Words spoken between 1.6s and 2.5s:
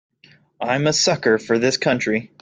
country.